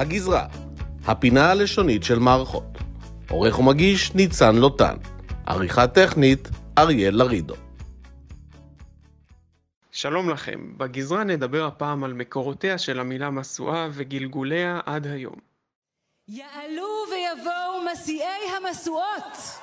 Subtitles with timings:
[0.00, 0.46] הגזרה,
[1.06, 2.78] הפינה הלשונית של מערכות.
[3.30, 4.96] עורך ומגיש ניצן לוטן.
[5.46, 6.48] עריכה טכנית
[6.78, 7.54] אריאל לרידו.
[9.92, 15.36] שלום לכם, בגזרה נדבר הפעם על מקורותיה של המילה משואה וגלגוליה עד היום.
[16.28, 19.60] יעלו ויבואו מסיעי המשואות!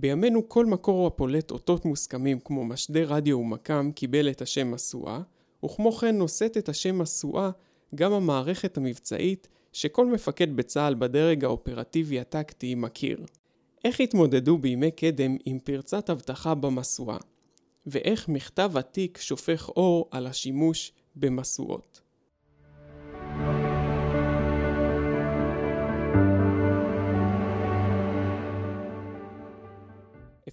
[0.00, 5.20] בימינו כל מקור הפולט אותות מוסכמים כמו משדר רדיו ומקם קיבל את השם משואה,
[5.64, 7.50] וכמו כן נושאת את השם משואה
[7.94, 13.24] גם המערכת המבצעית שכל מפקד בצה"ל בדרג האופרטיבי הטקטי מכיר.
[13.84, 17.18] איך התמודדו בימי קדם עם פרצת אבטחה במשואה,
[17.86, 22.00] ואיך מכתב עתיק שופך אור על השימוש במשואות.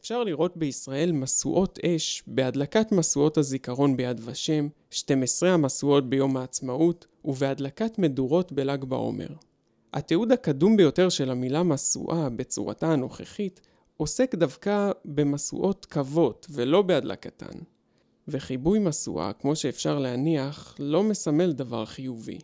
[0.01, 7.99] אפשר לראות בישראל משואות אש בהדלקת משואות הזיכרון ביד ושם, 12 המשואות ביום העצמאות ובהדלקת
[7.99, 9.27] מדורות בל"ג בעומר.
[9.93, 13.61] התיעוד הקדום ביותר של המילה משואה בצורתה הנוכחית
[13.97, 17.59] עוסק דווקא במשואות כבות ולא בהדלקתן.
[18.27, 22.39] וחיבוי משואה, כמו שאפשר להניח, לא מסמל דבר חיובי.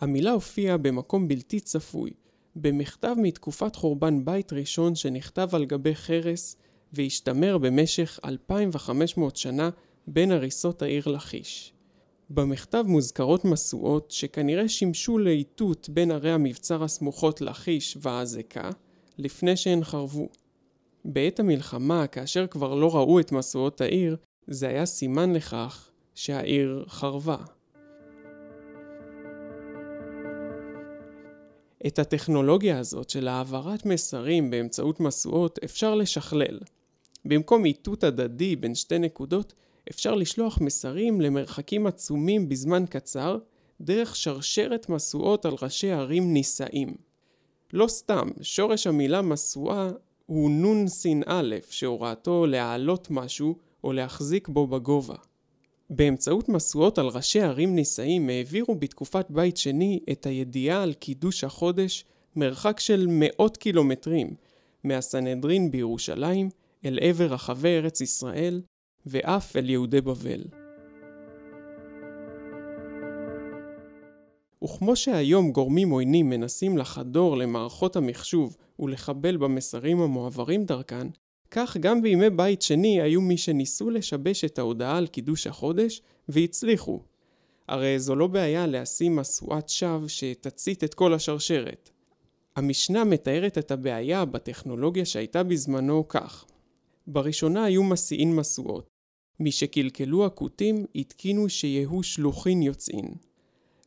[0.00, 2.10] המילה הופיעה במקום בלתי צפוי,
[2.56, 6.56] במכתב מתקופת חורבן בית ראשון שנכתב על גבי חרס
[6.92, 9.70] והשתמר במשך 2,500 שנה
[10.06, 11.72] בין הריסות העיר לכיש.
[12.30, 18.70] במכתב מוזכרות משואות שכנראה שימשו לאיתות בין ערי המבצר הסמוכות לכיש והעזקה
[19.18, 20.28] לפני שהן חרבו.
[21.04, 24.16] בעת המלחמה, כאשר כבר לא ראו את משואות העיר,
[24.46, 27.36] זה היה סימן לכך שהעיר חרבה.
[31.86, 36.58] את הטכנולוגיה הזאת של העברת מסרים באמצעות משואות אפשר לשכלל.
[37.24, 39.54] במקום איתות הדדי בין שתי נקודות,
[39.90, 43.38] אפשר לשלוח מסרים למרחקים עצומים בזמן קצר,
[43.80, 46.94] דרך שרשרת משואות על ראשי ערים נישאים.
[47.72, 49.90] לא סתם, שורש המילה משואה
[50.26, 50.86] הוא נון
[51.26, 55.16] א', שהוראתו להעלות משהו או להחזיק בו בגובה.
[55.90, 62.04] באמצעות משואות על ראשי ערים נישאים העבירו בתקופת בית שני את הידיעה על קידוש החודש
[62.36, 64.34] מרחק של מאות קילומטרים
[64.84, 66.48] מהסנהדרין בירושלים
[66.84, 68.62] אל עבר רחבי ארץ ישראל
[69.06, 70.44] ואף אל יהודי בבל.
[74.64, 81.06] וכמו שהיום גורמים עוינים מנסים לחדור למערכות המחשוב ולחבל במסרים המועברים דרכן,
[81.50, 87.00] כך גם בימי בית שני היו מי שניסו לשבש את ההודעה על קידוש החודש והצליחו.
[87.68, 91.90] הרי זו לא בעיה להשים משואת שווא שתצית את כל השרשרת.
[92.56, 96.44] המשנה מתארת את הבעיה בטכנולוגיה שהייתה בזמנו כך
[97.12, 98.88] בראשונה היו מסיעין משואות.
[99.40, 103.14] משקלקלו הכותים, התקינו שיהו שלוחין יוצאין.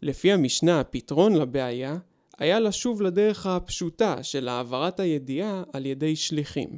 [0.01, 1.97] לפי המשנה, הפתרון לבעיה
[2.38, 6.69] היה לשוב לדרך הפשוטה של העברת הידיעה על ידי שליחים.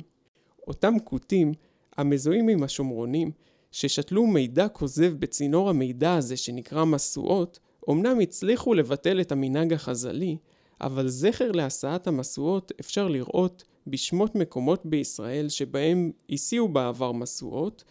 [0.68, 1.54] אותם כותים,
[1.98, 3.32] המזוהים עם השומרונים,
[3.72, 10.38] ששתלו מידע כוזב בצינור המידע הזה שנקרא משואות, אמנם הצליחו לבטל את המנהג החז"לי,
[10.82, 17.84] אבל זכר להסעת המשואות אפשר לראות בשמות מקומות בישראל שבהם הסיעו בעבר משואות,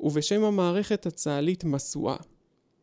[0.00, 2.16] ובשם המערכת הצה"לית משואה.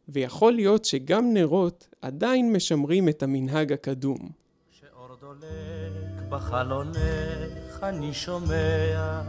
[0.09, 4.29] ויכול להיות שגם נרות עדיין משמרים את המנהג הקדום.
[4.71, 9.21] שאור דולק בחלונך אני שומע.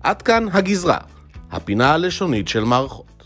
[0.00, 0.98] עד כאן הגזרה,
[1.50, 3.17] הפינה הלשונית של מערכות.